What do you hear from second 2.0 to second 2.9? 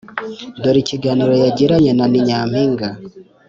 Ni Nyampinga: